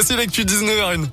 [0.00, 1.06] C'est l'actu 19h01.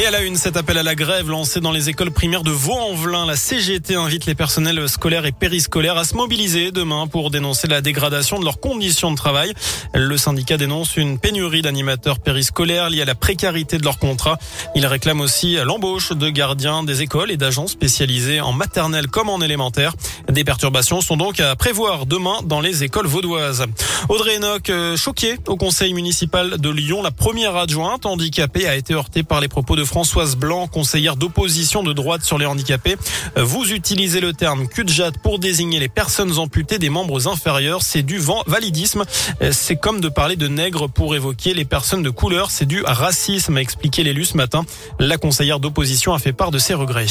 [0.00, 2.52] Et à la une, cet appel à la grève lancé dans les écoles primaires de
[2.52, 3.26] Vaux-en-Velin.
[3.26, 7.80] La CGT invite les personnels scolaires et périscolaires à se mobiliser demain pour dénoncer la
[7.80, 9.52] dégradation de leurs conditions de travail.
[9.94, 14.38] Le syndicat dénonce une pénurie d'animateurs périscolaires liée à la précarité de leur contrat.
[14.76, 19.40] Il réclame aussi l'embauche de gardiens des écoles et d'agents spécialisés en maternelle comme en
[19.40, 19.94] élémentaire.
[20.28, 23.66] Des perturbations sont donc à prévoir demain dans les écoles vaudoises.
[24.08, 28.94] Audrey Enoch, euh, choquée au conseil municipal de Lyon, la première adjointe handicapée a été
[28.94, 32.96] heurtée par les propos de Françoise Blanc, conseillère d'opposition de droite sur les handicapés.
[33.36, 37.82] Vous utilisez le terme cul-de-jatte pour désigner les personnes amputées des membres inférieurs.
[37.82, 39.04] C'est du vent validisme.
[39.50, 42.50] C'est comme de parler de nègres pour évoquer les personnes de couleur.
[42.50, 44.66] C'est du racisme, a expliqué l'élu ce matin.
[44.98, 47.06] La conseillère d'opposition a fait part de ses regrets.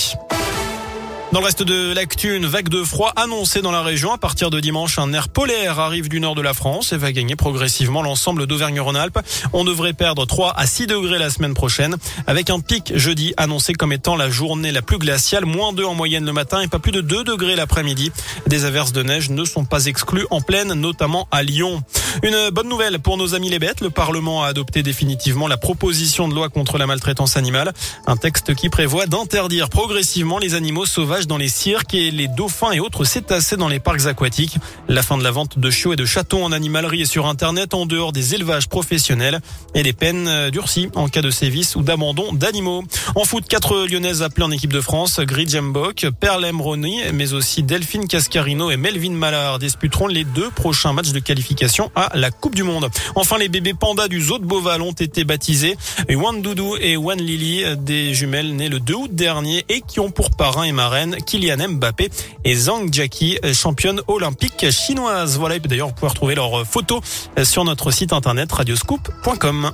[1.33, 4.13] Dans le reste de l'actu, une vague de froid annoncée dans la région.
[4.13, 7.11] À partir de dimanche, un air polaire arrive du nord de la France et va
[7.11, 9.19] gagner progressivement l'ensemble d'Auvergne-Rhône-Alpes.
[9.51, 13.73] On devrait perdre 3 à 6 degrés la semaine prochaine, avec un pic jeudi annoncé
[13.73, 16.79] comme étant la journée la plus glaciale, moins 2 en moyenne le matin et pas
[16.79, 18.13] plus de 2 degrés l'après-midi.
[18.47, 21.83] Des averses de neige ne sont pas exclues en pleine, notamment à Lyon.
[22.23, 23.81] Une bonne nouvelle pour nos amis les bêtes.
[23.81, 27.73] Le Parlement a adopté définitivement la proposition de loi contre la maltraitance animale.
[28.05, 32.71] Un texte qui prévoit d'interdire progressivement les animaux sauvages dans les cirques et les dauphins
[32.71, 34.57] et autres cétacés dans les parcs aquatiques.
[34.87, 37.73] La fin de la vente de chiots et de chatons en animalerie et sur Internet
[37.73, 39.39] en dehors des élevages professionnels
[39.75, 42.83] et les peines euh, durcies en cas de sévices ou d'abandon d'animaux.
[43.15, 47.63] En foot, quatre Lyonnaises appelées en équipe de France, Grid Jambok, Perlem Rony, mais aussi
[47.63, 52.63] Delphine Cascarino et Melvin Mallard disputeront les deux prochains matchs de qualification la Coupe du
[52.63, 52.89] Monde.
[53.15, 55.77] Enfin, les bébés pandas du zoo de Beauval ont été baptisés.
[56.09, 60.11] Wan Doudou et Wan Lily, des jumelles nées le 2 août dernier et qui ont
[60.11, 62.09] pour parrain et marraine Kylian Mbappé
[62.43, 65.37] et Zhang Jackie, championne olympique chinoise.
[65.37, 67.01] Voilà, et d'ailleurs, vous pouvez retrouver leurs photos
[67.43, 69.71] sur notre site internet radioscoop.com.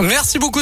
[0.00, 0.56] Merci beaucoup.